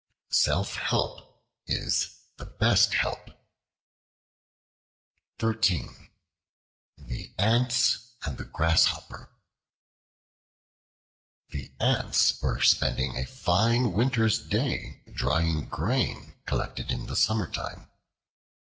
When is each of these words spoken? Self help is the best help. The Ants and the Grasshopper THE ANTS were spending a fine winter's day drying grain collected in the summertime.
Self 0.31 0.77
help 0.77 1.43
is 1.67 2.21
the 2.37 2.47
best 2.47 2.95
help. 2.95 3.29
The 5.39 5.75
Ants 7.37 8.07
and 8.23 8.35
the 8.35 8.45
Grasshopper 8.51 9.29
THE 11.49 11.71
ANTS 11.79 12.41
were 12.41 12.61
spending 12.61 13.15
a 13.15 13.27
fine 13.27 13.93
winter's 13.93 14.39
day 14.39 15.03
drying 15.13 15.69
grain 15.69 16.33
collected 16.47 16.89
in 16.89 17.05
the 17.05 17.15
summertime. 17.15 17.87